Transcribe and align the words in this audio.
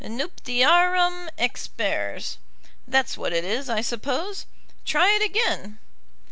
"'Nuptiarum 0.03 1.29
expers.' 1.37 2.39
That's 2.87 3.17
what 3.19 3.33
it 3.33 3.43
is, 3.45 3.69
I 3.69 3.81
suppose. 3.81 4.47
Try 4.83 5.11
it 5.13 5.21
again." 5.21 5.77